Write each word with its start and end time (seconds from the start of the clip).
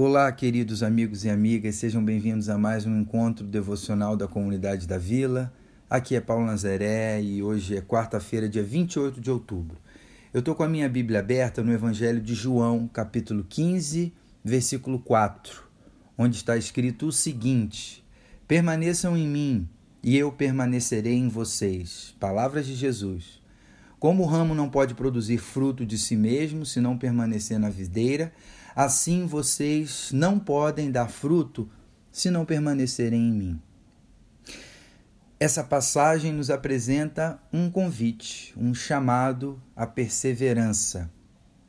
Olá, 0.00 0.30
queridos 0.30 0.84
amigos 0.84 1.24
e 1.24 1.28
amigas, 1.28 1.74
sejam 1.74 2.04
bem-vindos 2.04 2.48
a 2.48 2.56
mais 2.56 2.86
um 2.86 3.00
encontro 3.00 3.44
devocional 3.44 4.16
da 4.16 4.28
comunidade 4.28 4.86
da 4.86 4.96
Vila. 4.96 5.52
Aqui 5.90 6.14
é 6.14 6.20
Paulo 6.20 6.46
Nazaré 6.46 7.20
e 7.20 7.42
hoje 7.42 7.76
é 7.76 7.80
quarta-feira, 7.80 8.48
dia 8.48 8.62
28 8.62 9.20
de 9.20 9.28
outubro. 9.28 9.76
Eu 10.32 10.38
estou 10.38 10.54
com 10.54 10.62
a 10.62 10.68
minha 10.68 10.88
Bíblia 10.88 11.18
aberta 11.18 11.64
no 11.64 11.72
Evangelho 11.72 12.20
de 12.20 12.32
João, 12.32 12.86
capítulo 12.86 13.42
15, 13.42 14.14
versículo 14.44 15.00
4, 15.00 15.64
onde 16.16 16.36
está 16.36 16.56
escrito 16.56 17.06
o 17.08 17.12
seguinte: 17.12 18.06
Permaneçam 18.46 19.16
em 19.16 19.26
mim 19.26 19.68
e 20.00 20.16
eu 20.16 20.30
permanecerei 20.30 21.16
em 21.16 21.28
vocês. 21.28 22.14
Palavras 22.20 22.68
de 22.68 22.76
Jesus. 22.76 23.42
Como 23.98 24.22
o 24.22 24.26
ramo 24.26 24.54
não 24.54 24.70
pode 24.70 24.94
produzir 24.94 25.38
fruto 25.38 25.84
de 25.84 25.98
si 25.98 26.14
mesmo 26.14 26.64
se 26.64 26.80
não 26.80 26.96
permanecer 26.96 27.58
na 27.58 27.68
videira, 27.68 28.32
assim 28.78 29.26
vocês 29.26 30.10
não 30.12 30.38
podem 30.38 30.88
dar 30.88 31.08
fruto 31.08 31.68
se 32.12 32.30
não 32.30 32.44
permanecerem 32.44 33.20
em 33.20 33.32
mim. 33.32 33.62
Essa 35.40 35.64
passagem 35.64 36.32
nos 36.32 36.48
apresenta 36.48 37.40
um 37.52 37.68
convite, 37.68 38.54
um 38.56 38.72
chamado 38.72 39.60
à 39.74 39.84
perseverança. 39.84 41.10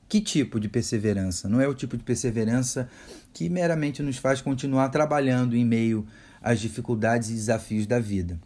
Que 0.08 0.22
tipo 0.22 0.59
de 0.59 0.70
perseverança? 0.70 1.50
Não 1.50 1.59
é 1.59 1.67
o 1.67 1.73
tipo 1.73 1.98
de 1.98 2.03
perseverança 2.03 2.88
que 3.34 3.50
meramente 3.50 4.03
nos 4.03 4.17
faz 4.17 4.39
continuar 4.39 4.89
trabalhando 4.89 5.55
em 5.55 5.66
meio 5.66 6.05
às 6.39 6.59
dificuldades 6.59 7.31
e 7.31 7.34
desafios 7.34 7.88
da 7.88 8.00
vida. 8.00 8.39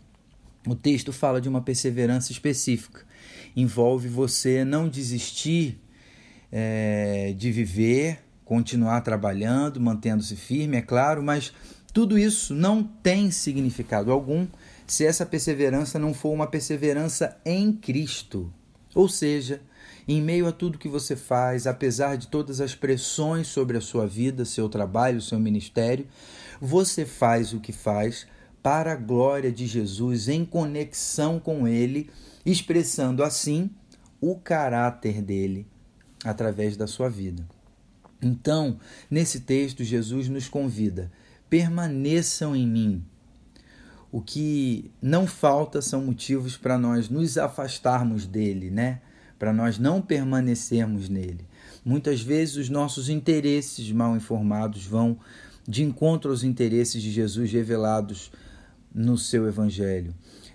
O 0.66 0.74
texto 0.74 1.12
fala 1.12 1.42
de 1.42 1.50
uma 1.50 1.62
perseverança 1.62 2.32
específica. 2.32 3.02
Envolve 3.58 4.08
você 4.08 4.64
não 4.64 4.88
desistir 4.88 5.82
é, 6.50 7.34
de 7.38 7.52
viver, 7.52 8.23
continuar 8.46 9.02
trabalhando, 9.02 9.80
mantendo-se 9.80 10.36
firme, 10.36 10.78
é 10.78 10.82
claro, 10.82 11.24
mas 11.24 11.54
tudo 11.94 12.18
isso 12.18 12.54
não 12.54 12.84
tem 12.84 13.32
significado 13.32 14.12
algum 14.12 14.48
se 14.86 15.06
essa 15.06 15.26
perseverança 15.26 15.98
não 15.98 16.14
for 16.14 16.32
uma 16.32 16.48
perseverança 16.48 17.38
em 17.46 17.72
Cristo. 17.72 18.52
Ou 18.96 19.08
seja, 19.08 19.62
em 20.08 20.22
meio 20.22 20.48
a 20.48 20.52
tudo 20.52 20.78
que 20.78 20.90
você 20.90 21.16
faz, 21.16 21.66
apesar 21.66 22.18
de 22.18 22.28
todas 22.28 22.60
as 22.60 22.76
pressões 22.76 23.48
sobre 23.48 23.78
a 23.78 23.82
sua 23.82 24.06
vida, 24.06 24.46
seu 24.46 24.68
trabalho, 24.68 25.22
seu 25.22 25.40
ministério, 25.40 26.08
você 26.60 27.06
faz 27.06 27.54
o 27.54 27.60
que 27.60 27.72
faz 27.72 28.28
para 28.62 28.94
a 28.94 28.96
glória 28.96 29.52
de 29.52 29.66
Jesus, 29.66 30.30
em 30.30 30.46
conexão 30.46 31.40
com 31.40 31.68
Ele, 31.68 32.10
expressando 32.46 33.24
assim 33.24 33.70
o 34.22 34.38
caráter 34.38 35.22
dele 35.22 35.68
através 36.24 36.78
da 36.78 36.88
sua 36.88 37.10
vida. 37.10 37.46
Então, 38.24 38.80
nesse 39.10 39.42
texto, 39.42 39.84
Jesus 39.84 40.30
nos 40.30 40.48
convida: 40.48 41.12
permaneçam 41.50 42.56
em 42.56 42.68
mim. 42.68 43.06
O 44.12 44.22
que 44.22 44.92
não 45.02 45.26
falta 45.26 45.82
são 45.82 46.06
motivos 46.06 46.56
para 46.56 46.78
nós 46.78 47.10
nos 47.10 47.38
afastarmos 47.38 48.26
dele, 48.26 48.70
né? 48.70 49.02
Para 49.40 49.52
nós 49.52 49.80
não 49.80 50.02
permanecermos 50.02 51.10
nele. 51.10 51.48
Muitas 51.84 52.22
vezes 52.22 52.56
os 52.56 52.70
nossos 52.70 53.10
interesses 53.10 53.92
mal 53.92 54.16
informados 54.16 54.86
vão 54.86 55.18
de 55.68 55.84
encontro 55.84 56.30
aos 56.30 56.44
interesses 56.44 57.02
de 57.02 57.12
Jesus 57.12 57.52
revelados 57.52 58.32
no 58.94 59.18
seu 59.18 59.48
Evangelho. 59.48 60.14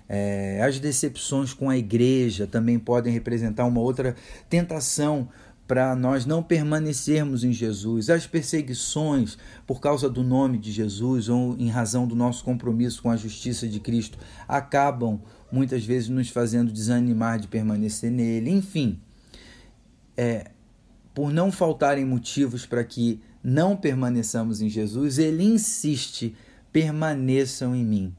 É, 0.09 0.63
as 0.63 0.79
decepções 0.79 1.53
com 1.53 1.69
a 1.69 1.77
igreja 1.77 2.47
também 2.47 2.79
podem 2.79 3.13
representar 3.13 3.67
uma 3.67 3.81
outra 3.81 4.17
tentação 4.49 5.29
para 5.69 5.95
nós 5.95 6.25
não 6.25 6.43
permanecermos 6.43 7.45
em 7.45 7.53
Jesus. 7.53 8.09
As 8.09 8.27
perseguições 8.27 9.37
por 9.67 9.81
causa 9.81 10.09
do 10.09 10.25
nome 10.25 10.59
de 10.59 10.73
Jesus 10.73 11.29
ou 11.29 11.55
em 11.59 11.69
razão 11.69 12.09
do 12.09 12.17
nosso 12.17 12.43
compromisso 12.43 13.03
com 13.03 13.11
a 13.11 13.17
justiça 13.17 13.69
de 13.69 13.79
Cristo 13.79 14.19
acabam 14.49 15.21
muitas 15.53 15.85
vezes 15.85 16.09
nos 16.09 16.31
fazendo 16.31 16.73
desanimar 16.73 17.39
de 17.39 17.49
permanecer 17.49 18.11
nele. 18.11 18.51
Enfim, 18.51 18.99
é, 20.17 20.51
por 21.15 21.31
não 21.31 21.53
faltarem 21.53 22.05
motivos 22.05 22.65
para 22.65 22.83
que 22.83 23.21
não 23.45 23.77
permaneçamos 23.77 24.63
em 24.63 24.71
Jesus, 24.71 25.19
ele 25.19 25.45
insiste: 25.45 26.35
permaneçam 26.73 27.77
em 27.77 27.85
mim. 27.85 28.15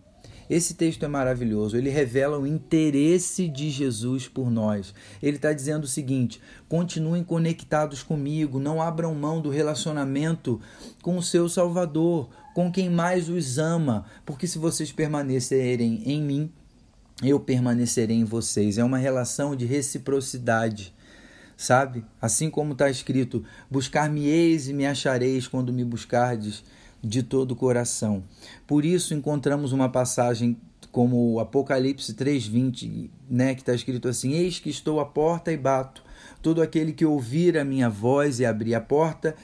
Esse 0.50 0.74
texto 0.74 1.04
é 1.04 1.08
maravilhoso, 1.08 1.78
ele 1.78 1.90
revela 1.90 2.40
o 2.40 2.48
interesse 2.48 3.48
de 3.48 3.70
Jesus 3.70 4.28
por 4.28 4.50
nós. 4.50 4.94
Ele 5.22 5.36
está 5.36 5.54
dizendo 5.54 5.84
o 5.84 5.88
seguinte: 5.88 6.42
continuem 6.68 7.24
conectados 7.24 8.02
comigo, 8.02 8.60
não 8.60 8.82
abram 8.82 9.14
mão 9.14 9.40
do 9.40 9.50
relacionamento 9.50 10.60
com 11.04 11.18
o 11.18 11.24
seu 11.24 11.48
Salvador, 11.48 12.30
com 12.56 12.72
quem 12.72 12.90
mais 12.90 13.30
os 13.30 13.60
ama, 13.60 14.06
porque 14.26 14.48
se 14.48 14.58
vocês 14.58 14.92
permanecerem 14.92 16.02
em 16.06 16.22
mim, 16.22 16.52
eu 17.22 17.40
permanecerei 17.40 18.18
em 18.18 18.26
vocês. 18.26 18.78
É 18.78 18.84
uma 18.84 18.98
relação 18.98 19.56
de 19.56 19.66
reciprocidade 19.66 20.94
sabe? 21.60 22.06
Assim 22.22 22.50
como 22.50 22.72
está 22.72 22.90
escrito: 22.90 23.44
Buscar-me-eis 23.70 24.70
e 24.70 24.74
me 24.74 24.88
achareis 24.88 25.46
quando 25.46 25.74
me 25.74 25.84
buscardes 25.84 26.64
de 27.04 27.24
todo 27.24 27.52
o 27.52 27.56
coração. 27.56 28.24
Por 28.68 28.86
isso 28.86 29.14
encontramos 29.14 29.72
uma 29.72 29.90
passagem 29.90 30.58
como 30.92 31.34
o 31.34 31.40
Apocalipse 31.40 32.14
3:20, 32.14 33.10
né, 33.30 33.54
que 33.54 33.62
está 33.62 33.74
escrito 33.74 34.08
assim: 34.08 34.34
Eis 34.34 34.60
que 34.60 34.70
estou 34.70 35.00
à 35.00 35.06
porta 35.06 35.52
e 35.52 35.58
bato. 35.58 36.04
Todo 36.42 36.62
aquele 36.62 36.94
que 36.94 37.06
ouvir 37.06 37.58
a 37.58 37.66
minha 37.66 37.90
voz 37.90 38.40
e 38.40 38.46
abrir 38.46 38.74
a 38.74 38.82
porta, 38.82 39.36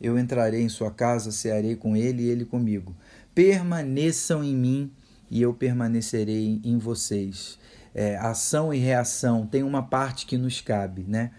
eu 0.00 0.18
entrarei 0.18 0.62
em 0.62 0.68
sua 0.68 0.90
casa, 0.90 1.32
cearei 1.32 1.76
com 1.76 1.96
ele 1.96 2.22
e 2.22 2.28
ele 2.28 2.44
comigo. 2.44 2.94
Permaneçam 3.34 4.42
em 4.44 4.54
mim 4.54 4.90
e 5.30 5.42
eu 5.42 5.52
permanecerei 5.52 6.60
em 6.62 6.78
vocês. 6.78 7.58
É, 7.94 8.16
ação 8.16 8.74
e 8.74 8.78
reação 8.78 9.46
tem 9.46 9.62
uma 9.62 9.82
parte 9.82 10.26
que 10.26 10.36
nos 10.36 10.60
cabe, 10.60 11.04
né? 11.06 11.30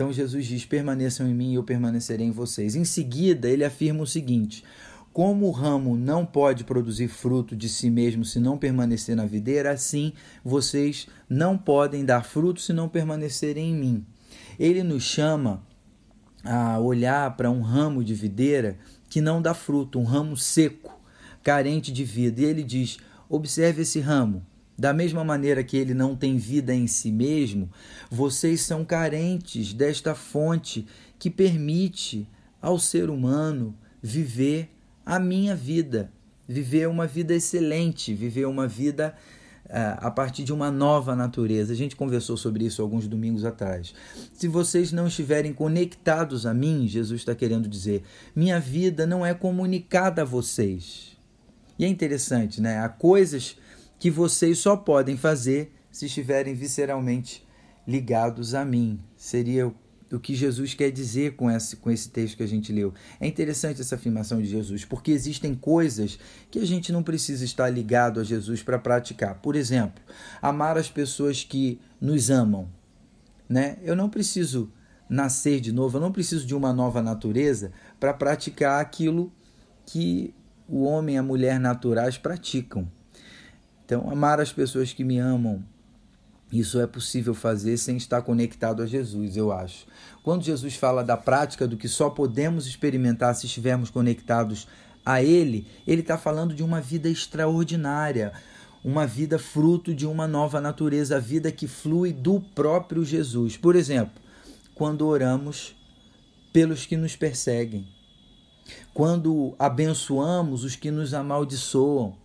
Então 0.00 0.10
Jesus 0.10 0.46
diz: 0.46 0.64
permaneçam 0.64 1.28
em 1.28 1.34
mim 1.34 1.52
e 1.52 1.56
eu 1.56 1.62
permanecerei 1.62 2.26
em 2.26 2.30
vocês. 2.30 2.74
Em 2.74 2.86
seguida, 2.86 3.50
ele 3.50 3.62
afirma 3.62 4.02
o 4.02 4.06
seguinte: 4.06 4.64
como 5.12 5.44
o 5.46 5.50
ramo 5.50 5.94
não 5.94 6.24
pode 6.24 6.64
produzir 6.64 7.08
fruto 7.08 7.54
de 7.54 7.68
si 7.68 7.90
mesmo 7.90 8.24
se 8.24 8.40
não 8.40 8.56
permanecer 8.56 9.14
na 9.14 9.26
videira, 9.26 9.72
assim 9.72 10.14
vocês 10.42 11.06
não 11.28 11.58
podem 11.58 12.02
dar 12.02 12.24
fruto 12.24 12.62
se 12.62 12.72
não 12.72 12.88
permanecerem 12.88 13.72
em 13.72 13.74
mim. 13.74 14.06
Ele 14.58 14.82
nos 14.82 15.02
chama 15.02 15.62
a 16.42 16.78
olhar 16.78 17.36
para 17.36 17.50
um 17.50 17.60
ramo 17.60 18.02
de 18.02 18.14
videira 18.14 18.78
que 19.10 19.20
não 19.20 19.42
dá 19.42 19.52
fruto, 19.52 19.98
um 20.00 20.04
ramo 20.04 20.34
seco, 20.34 20.98
carente 21.42 21.92
de 21.92 22.04
vida. 22.04 22.40
E 22.40 22.44
ele 22.46 22.62
diz: 22.62 22.96
observe 23.28 23.82
esse 23.82 24.00
ramo. 24.00 24.46
Da 24.80 24.94
mesma 24.94 25.22
maneira 25.22 25.62
que 25.62 25.76
ele 25.76 25.92
não 25.92 26.16
tem 26.16 26.38
vida 26.38 26.74
em 26.74 26.86
si 26.86 27.12
mesmo, 27.12 27.70
vocês 28.10 28.62
são 28.62 28.82
carentes 28.82 29.74
desta 29.74 30.14
fonte 30.14 30.86
que 31.18 31.28
permite 31.28 32.26
ao 32.62 32.78
ser 32.78 33.10
humano 33.10 33.76
viver 34.02 34.70
a 35.04 35.18
minha 35.18 35.54
vida, 35.54 36.10
viver 36.48 36.88
uma 36.88 37.06
vida 37.06 37.34
excelente, 37.34 38.14
viver 38.14 38.46
uma 38.46 38.66
vida 38.66 39.14
uh, 39.66 39.98
a 39.98 40.10
partir 40.10 40.44
de 40.44 40.52
uma 40.52 40.70
nova 40.70 41.14
natureza. 41.14 41.74
A 41.74 41.76
gente 41.76 41.94
conversou 41.94 42.38
sobre 42.38 42.64
isso 42.64 42.80
alguns 42.80 43.06
domingos 43.06 43.44
atrás. 43.44 43.94
Se 44.32 44.48
vocês 44.48 44.92
não 44.92 45.08
estiverem 45.08 45.52
conectados 45.52 46.46
a 46.46 46.54
mim, 46.54 46.88
Jesus 46.88 47.20
está 47.20 47.34
querendo 47.34 47.68
dizer, 47.68 48.02
minha 48.34 48.58
vida 48.58 49.06
não 49.06 49.26
é 49.26 49.34
comunicada 49.34 50.22
a 50.22 50.24
vocês. 50.24 51.18
E 51.78 51.84
é 51.84 51.88
interessante, 51.88 52.62
né? 52.62 52.78
Há 52.78 52.88
coisas 52.88 53.58
que 54.00 54.10
vocês 54.10 54.58
só 54.58 54.76
podem 54.78 55.14
fazer 55.14 55.74
se 55.92 56.06
estiverem 56.06 56.54
visceralmente 56.54 57.46
ligados 57.86 58.54
a 58.54 58.64
mim. 58.64 58.98
Seria 59.14 59.70
o 60.10 60.18
que 60.18 60.34
Jesus 60.34 60.72
quer 60.72 60.90
dizer 60.90 61.36
com 61.36 61.50
esse, 61.50 61.76
com 61.76 61.90
esse 61.90 62.08
texto 62.08 62.38
que 62.38 62.42
a 62.42 62.48
gente 62.48 62.72
leu. 62.72 62.94
É 63.20 63.26
interessante 63.26 63.82
essa 63.82 63.96
afirmação 63.96 64.40
de 64.40 64.48
Jesus, 64.48 64.86
porque 64.86 65.10
existem 65.10 65.54
coisas 65.54 66.18
que 66.50 66.58
a 66.58 66.66
gente 66.66 66.90
não 66.90 67.02
precisa 67.02 67.44
estar 67.44 67.68
ligado 67.68 68.18
a 68.18 68.24
Jesus 68.24 68.62
para 68.62 68.78
praticar. 68.78 69.34
Por 69.34 69.54
exemplo, 69.54 70.02
amar 70.40 70.78
as 70.78 70.90
pessoas 70.90 71.44
que 71.44 71.78
nos 72.00 72.30
amam. 72.30 72.70
Né? 73.46 73.76
Eu 73.82 73.94
não 73.94 74.08
preciso 74.08 74.72
nascer 75.10 75.60
de 75.60 75.72
novo, 75.72 75.98
eu 75.98 76.00
não 76.00 76.10
preciso 76.10 76.46
de 76.46 76.54
uma 76.54 76.72
nova 76.72 77.02
natureza 77.02 77.70
para 77.98 78.14
praticar 78.14 78.80
aquilo 78.80 79.30
que 79.84 80.34
o 80.66 80.84
homem 80.84 81.16
e 81.16 81.18
a 81.18 81.22
mulher 81.22 81.60
naturais 81.60 82.16
praticam. 82.16 82.88
Então, 83.90 84.08
amar 84.08 84.40
as 84.40 84.52
pessoas 84.52 84.92
que 84.92 85.02
me 85.02 85.18
amam, 85.18 85.64
isso 86.52 86.80
é 86.80 86.86
possível 86.86 87.34
fazer 87.34 87.76
sem 87.76 87.96
estar 87.96 88.22
conectado 88.22 88.84
a 88.84 88.86
Jesus, 88.86 89.36
eu 89.36 89.50
acho. 89.50 89.84
Quando 90.22 90.44
Jesus 90.44 90.76
fala 90.76 91.02
da 91.02 91.16
prática 91.16 91.66
do 91.66 91.76
que 91.76 91.88
só 91.88 92.08
podemos 92.08 92.68
experimentar 92.68 93.34
se 93.34 93.46
estivermos 93.46 93.90
conectados 93.90 94.68
a 95.04 95.20
Ele, 95.24 95.66
Ele 95.88 96.02
está 96.02 96.16
falando 96.16 96.54
de 96.54 96.62
uma 96.62 96.80
vida 96.80 97.08
extraordinária, 97.08 98.32
uma 98.84 99.08
vida 99.08 99.40
fruto 99.40 99.92
de 99.92 100.06
uma 100.06 100.28
nova 100.28 100.60
natureza, 100.60 101.16
a 101.16 101.18
vida 101.18 101.50
que 101.50 101.66
flui 101.66 102.12
do 102.12 102.40
próprio 102.40 103.04
Jesus. 103.04 103.56
Por 103.56 103.74
exemplo, 103.74 104.22
quando 104.72 105.04
oramos 105.04 105.74
pelos 106.52 106.86
que 106.86 106.96
nos 106.96 107.16
perseguem, 107.16 107.88
quando 108.94 109.52
abençoamos 109.58 110.62
os 110.62 110.76
que 110.76 110.92
nos 110.92 111.12
amaldiçoam, 111.12 112.16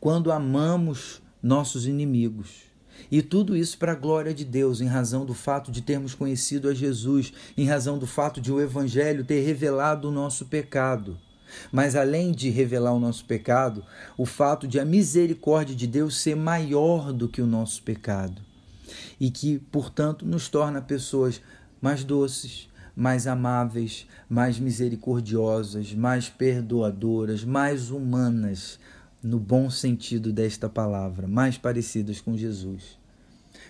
quando 0.00 0.32
amamos 0.32 1.22
nossos 1.42 1.86
inimigos. 1.86 2.66
E 3.10 3.22
tudo 3.22 3.56
isso 3.56 3.78
para 3.78 3.92
a 3.92 3.96
glória 3.96 4.34
de 4.34 4.44
Deus, 4.44 4.80
em 4.80 4.86
razão 4.86 5.24
do 5.24 5.34
fato 5.34 5.70
de 5.70 5.82
termos 5.82 6.14
conhecido 6.14 6.68
a 6.68 6.74
Jesus, 6.74 7.32
em 7.56 7.66
razão 7.66 7.98
do 7.98 8.06
fato 8.06 8.40
de 8.40 8.52
o 8.52 8.60
Evangelho 8.60 9.24
ter 9.24 9.44
revelado 9.44 10.08
o 10.08 10.12
nosso 10.12 10.46
pecado. 10.46 11.18
Mas 11.70 11.94
além 11.94 12.32
de 12.32 12.50
revelar 12.50 12.92
o 12.92 12.98
nosso 13.00 13.24
pecado, 13.24 13.84
o 14.16 14.26
fato 14.26 14.66
de 14.66 14.80
a 14.80 14.84
misericórdia 14.84 15.76
de 15.76 15.86
Deus 15.86 16.20
ser 16.20 16.34
maior 16.34 17.12
do 17.12 17.28
que 17.28 17.40
o 17.40 17.46
nosso 17.46 17.82
pecado. 17.82 18.42
E 19.18 19.30
que, 19.30 19.58
portanto, 19.58 20.26
nos 20.26 20.48
torna 20.48 20.80
pessoas 20.80 21.40
mais 21.80 22.02
doces, 22.02 22.68
mais 22.94 23.26
amáveis, 23.26 24.06
mais 24.28 24.58
misericordiosas, 24.58 25.94
mais 25.94 26.28
perdoadoras, 26.28 27.44
mais 27.44 27.90
humanas, 27.90 28.80
no 29.26 29.40
bom 29.40 29.68
sentido 29.68 30.32
desta 30.32 30.68
palavra, 30.68 31.26
mais 31.26 31.58
parecidas 31.58 32.20
com 32.20 32.36
Jesus. 32.36 32.98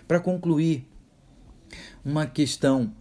Para 0.07 0.19
concluir, 0.19 0.87
uma 2.05 2.25
questão: 2.25 2.93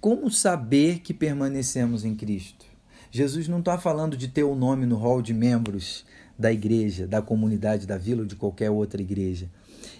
como 0.00 0.30
saber 0.30 1.00
que 1.00 1.14
permanecemos 1.14 2.04
em 2.04 2.14
Cristo? 2.14 2.66
Jesus 3.10 3.48
não 3.48 3.60
está 3.60 3.78
falando 3.78 4.16
de 4.16 4.28
ter 4.28 4.42
o 4.42 4.54
nome 4.54 4.86
no 4.86 4.96
hall 4.96 5.22
de 5.22 5.32
membros 5.32 6.04
da 6.38 6.52
igreja, 6.52 7.06
da 7.06 7.22
comunidade 7.22 7.86
da 7.86 7.96
vila 7.96 8.22
ou 8.22 8.26
de 8.26 8.36
qualquer 8.36 8.70
outra 8.70 9.00
igreja. 9.00 9.48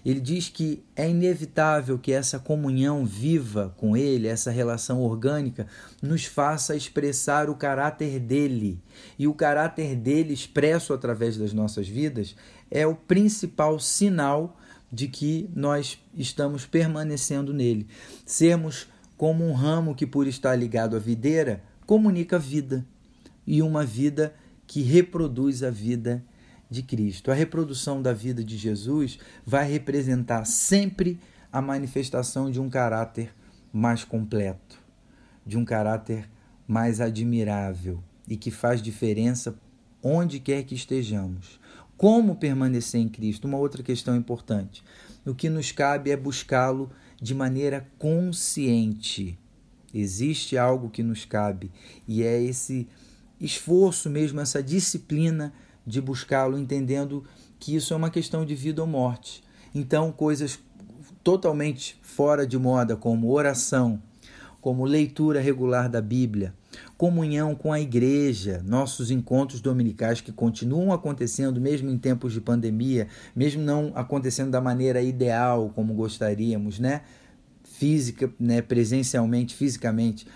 Ele 0.04 0.20
diz 0.20 0.48
que 0.48 0.84
é 0.94 1.08
inevitável 1.08 1.98
que 1.98 2.12
essa 2.12 2.38
comunhão 2.38 3.06
viva 3.06 3.74
com 3.78 3.96
Ele, 3.96 4.28
essa 4.28 4.50
relação 4.50 5.00
orgânica, 5.00 5.66
nos 6.02 6.26
faça 6.26 6.76
expressar 6.76 7.48
o 7.48 7.54
caráter 7.54 8.20
dele. 8.20 8.82
E 9.18 9.26
o 9.26 9.32
caráter 9.32 9.96
dele, 9.96 10.34
expresso 10.34 10.92
através 10.92 11.36
das 11.36 11.52
nossas 11.52 11.88
vidas, 11.88 12.36
é 12.70 12.86
o 12.86 12.94
principal 12.94 13.80
sinal 13.80 14.58
de 14.92 15.08
que 15.08 15.50
nós 15.54 15.98
estamos 16.14 16.66
permanecendo 16.66 17.54
nele. 17.54 17.86
Sermos 18.26 18.86
como 19.16 19.44
um 19.44 19.52
ramo 19.52 19.94
que, 19.94 20.06
por 20.06 20.26
estar 20.26 20.54
ligado 20.54 20.96
à 20.96 20.98
videira, 20.98 21.62
comunica 21.86 22.38
vida 22.38 22.84
e 23.46 23.62
uma 23.62 23.84
vida 23.84 24.34
que 24.66 24.82
reproduz 24.82 25.62
a 25.62 25.70
vida 25.70 26.24
de 26.74 26.82
Cristo. 26.82 27.30
A 27.30 27.34
reprodução 27.34 28.02
da 28.02 28.12
vida 28.12 28.42
de 28.42 28.58
Jesus 28.58 29.18
vai 29.46 29.70
representar 29.70 30.44
sempre 30.44 31.18
a 31.52 31.62
manifestação 31.62 32.50
de 32.50 32.60
um 32.60 32.68
caráter 32.68 33.32
mais 33.72 34.02
completo, 34.04 34.78
de 35.46 35.56
um 35.56 35.64
caráter 35.64 36.28
mais 36.66 37.00
admirável 37.00 38.02
e 38.26 38.36
que 38.36 38.50
faz 38.50 38.82
diferença 38.82 39.56
onde 40.02 40.40
quer 40.40 40.64
que 40.64 40.74
estejamos. 40.74 41.60
Como 41.96 42.36
permanecer 42.36 43.00
em 43.00 43.08
Cristo? 43.08 43.46
Uma 43.46 43.58
outra 43.58 43.82
questão 43.82 44.16
importante. 44.16 44.82
O 45.24 45.34
que 45.34 45.48
nos 45.48 45.70
cabe 45.70 46.10
é 46.10 46.16
buscá-lo 46.16 46.90
de 47.22 47.34
maneira 47.34 47.86
consciente. 47.98 49.38
Existe 49.92 50.58
algo 50.58 50.90
que 50.90 51.04
nos 51.04 51.24
cabe 51.24 51.70
e 52.08 52.24
é 52.24 52.42
esse 52.42 52.88
esforço 53.40 54.10
mesmo, 54.10 54.40
essa 54.40 54.60
disciplina 54.62 55.52
de 55.86 56.00
buscá-lo, 56.00 56.58
entendendo 56.58 57.24
que 57.58 57.74
isso 57.74 57.92
é 57.94 57.96
uma 57.96 58.10
questão 58.10 58.44
de 58.44 58.54
vida 58.54 58.80
ou 58.80 58.86
morte. 58.88 59.42
Então, 59.74 60.12
coisas 60.12 60.58
totalmente 61.22 61.98
fora 62.02 62.46
de 62.46 62.58
moda, 62.58 62.96
como 62.96 63.32
oração, 63.32 64.00
como 64.60 64.84
leitura 64.84 65.40
regular 65.40 65.88
da 65.88 66.00
Bíblia, 66.00 66.54
comunhão 66.96 67.54
com 67.54 67.72
a 67.72 67.80
igreja, 67.80 68.62
nossos 68.64 69.10
encontros 69.10 69.60
dominicais 69.60 70.20
que 70.20 70.32
continuam 70.32 70.92
acontecendo 70.92 71.60
mesmo 71.60 71.90
em 71.90 71.98
tempos 71.98 72.32
de 72.32 72.40
pandemia, 72.40 73.08
mesmo 73.34 73.62
não 73.62 73.92
acontecendo 73.94 74.50
da 74.50 74.60
maneira 74.60 75.02
ideal 75.02 75.70
como 75.74 75.92
gostaríamos, 75.92 76.78
né? 76.78 77.02
Física, 77.62 78.32
né, 78.38 78.62
presencialmente, 78.62 79.54
fisicamente. 79.54 80.26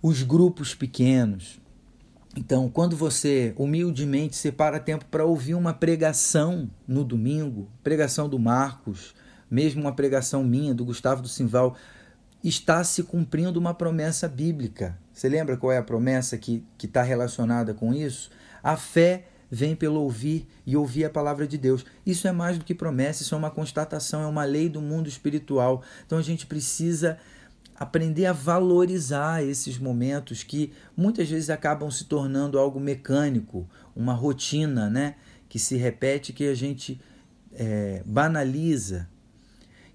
Os 0.00 0.22
grupos 0.22 0.74
pequenos, 0.74 1.60
então, 2.36 2.68
quando 2.68 2.94
você 2.94 3.54
humildemente 3.56 4.36
separa 4.36 4.78
tempo 4.78 5.06
para 5.06 5.24
ouvir 5.24 5.54
uma 5.54 5.72
pregação 5.72 6.70
no 6.86 7.02
domingo, 7.02 7.66
pregação 7.82 8.28
do 8.28 8.38
Marcos, 8.38 9.14
mesmo 9.50 9.80
uma 9.80 9.94
pregação 9.94 10.44
minha, 10.44 10.74
do 10.74 10.84
Gustavo 10.84 11.22
do 11.22 11.28
Simval, 11.28 11.76
está 12.44 12.84
se 12.84 13.02
cumprindo 13.02 13.58
uma 13.58 13.72
promessa 13.72 14.28
bíblica. 14.28 14.98
Você 15.12 15.30
lembra 15.30 15.56
qual 15.56 15.72
é 15.72 15.78
a 15.78 15.82
promessa 15.82 16.36
que 16.36 16.62
está 16.82 17.02
relacionada 17.02 17.72
com 17.72 17.94
isso? 17.94 18.30
A 18.62 18.76
fé 18.76 19.24
vem 19.50 19.74
pelo 19.74 20.00
ouvir 20.00 20.46
e 20.66 20.76
ouvir 20.76 21.06
a 21.06 21.10
palavra 21.10 21.46
de 21.46 21.56
Deus. 21.56 21.86
Isso 22.04 22.28
é 22.28 22.32
mais 22.32 22.58
do 22.58 22.64
que 22.64 22.74
promessa, 22.74 23.22
isso 23.22 23.34
é 23.34 23.38
uma 23.38 23.50
constatação, 23.50 24.22
é 24.22 24.26
uma 24.26 24.44
lei 24.44 24.68
do 24.68 24.82
mundo 24.82 25.08
espiritual. 25.08 25.82
Então 26.04 26.18
a 26.18 26.22
gente 26.22 26.46
precisa 26.46 27.18
aprender 27.78 28.26
a 28.26 28.32
valorizar 28.32 29.44
esses 29.44 29.78
momentos 29.78 30.42
que 30.42 30.72
muitas 30.96 31.28
vezes 31.28 31.50
acabam 31.50 31.90
se 31.90 32.04
tornando 32.04 32.58
algo 32.58 32.80
mecânico, 32.80 33.68
uma 33.94 34.14
rotina, 34.14 34.88
né? 34.88 35.16
Que 35.48 35.58
se 35.58 35.76
repete, 35.76 36.32
que 36.32 36.44
a 36.44 36.54
gente 36.54 37.00
é, 37.52 38.02
banaliza. 38.06 39.08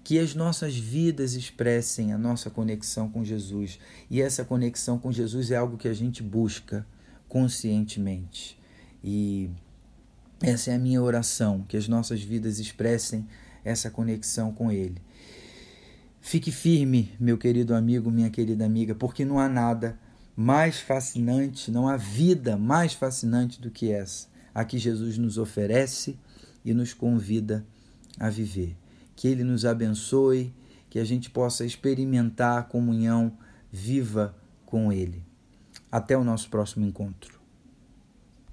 Que 0.04 0.18
as 0.18 0.34
nossas 0.34 0.76
vidas 0.76 1.34
expressem 1.34 2.12
a 2.12 2.18
nossa 2.18 2.50
conexão 2.50 3.08
com 3.08 3.24
Jesus. 3.24 3.78
E 4.10 4.20
essa 4.20 4.44
conexão 4.44 4.98
com 4.98 5.12
Jesus 5.12 5.50
é 5.50 5.56
algo 5.56 5.76
que 5.76 5.88
a 5.88 5.94
gente 5.94 6.22
busca 6.22 6.86
conscientemente. 7.28 8.58
E 9.02 9.50
essa 10.40 10.70
é 10.72 10.74
a 10.74 10.78
minha 10.78 11.00
oração, 11.00 11.64
que 11.68 11.76
as 11.76 11.86
nossas 11.86 12.20
vidas 12.20 12.58
expressem 12.58 13.26
essa 13.64 13.90
conexão 13.90 14.52
com 14.52 14.72
Ele. 14.72 15.00
Fique 16.24 16.52
firme, 16.52 17.12
meu 17.18 17.36
querido 17.36 17.74
amigo, 17.74 18.08
minha 18.08 18.30
querida 18.30 18.64
amiga, 18.64 18.94
porque 18.94 19.24
não 19.24 19.40
há 19.40 19.48
nada 19.48 19.98
mais 20.36 20.78
fascinante, 20.78 21.68
não 21.68 21.88
há 21.88 21.96
vida 21.96 22.56
mais 22.56 22.94
fascinante 22.94 23.60
do 23.60 23.72
que 23.72 23.90
essa, 23.90 24.28
a 24.54 24.64
que 24.64 24.78
Jesus 24.78 25.18
nos 25.18 25.36
oferece 25.36 26.16
e 26.64 26.72
nos 26.72 26.94
convida 26.94 27.66
a 28.20 28.30
viver. 28.30 28.76
Que 29.16 29.26
Ele 29.26 29.42
nos 29.42 29.64
abençoe, 29.64 30.54
que 30.88 31.00
a 31.00 31.04
gente 31.04 31.28
possa 31.28 31.66
experimentar 31.66 32.56
a 32.56 32.62
comunhão 32.62 33.36
viva 33.70 34.34
com 34.64 34.92
Ele. 34.92 35.24
Até 35.90 36.16
o 36.16 36.22
nosso 36.22 36.48
próximo 36.48 36.86
encontro. 36.86 37.41